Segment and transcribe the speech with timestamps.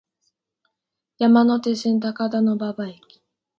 [1.19, 3.21] 山手線、高田馬場駅